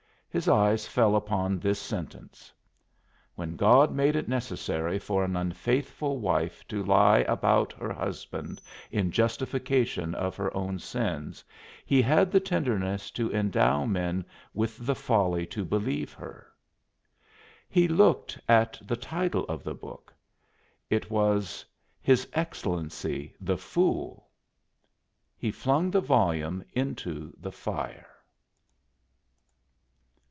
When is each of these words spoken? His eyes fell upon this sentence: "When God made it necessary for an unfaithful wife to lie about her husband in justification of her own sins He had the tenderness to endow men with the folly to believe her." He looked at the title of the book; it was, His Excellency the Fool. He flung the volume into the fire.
His 0.33 0.47
eyes 0.47 0.87
fell 0.87 1.17
upon 1.17 1.59
this 1.59 1.77
sentence: 1.77 2.53
"When 3.35 3.57
God 3.57 3.91
made 3.93 4.15
it 4.15 4.29
necessary 4.29 4.97
for 4.97 5.25
an 5.25 5.35
unfaithful 5.35 6.19
wife 6.19 6.65
to 6.69 6.81
lie 6.85 7.25
about 7.27 7.73
her 7.73 7.91
husband 7.91 8.61
in 8.91 9.11
justification 9.11 10.15
of 10.15 10.37
her 10.37 10.55
own 10.55 10.79
sins 10.79 11.43
He 11.85 12.01
had 12.01 12.31
the 12.31 12.39
tenderness 12.39 13.11
to 13.11 13.29
endow 13.33 13.83
men 13.83 14.23
with 14.53 14.77
the 14.85 14.95
folly 14.95 15.45
to 15.47 15.65
believe 15.65 16.13
her." 16.13 16.47
He 17.67 17.89
looked 17.89 18.39
at 18.47 18.79
the 18.87 18.95
title 18.95 19.43
of 19.49 19.65
the 19.65 19.75
book; 19.75 20.13
it 20.89 21.11
was, 21.11 21.65
His 22.01 22.25
Excellency 22.31 23.35
the 23.41 23.57
Fool. 23.57 24.29
He 25.35 25.51
flung 25.51 25.91
the 25.91 25.99
volume 25.99 26.63
into 26.73 27.33
the 27.37 27.51
fire. 27.51 28.07